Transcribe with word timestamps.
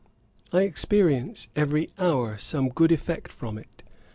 I 0.51 0.63
experience, 0.63 1.49
every 1.55 1.91
hour, 1.99 2.39
some 2.39 2.69
good 2.69 2.91
effect 2.91 3.31
from 3.31 3.59
it. 3.59 3.83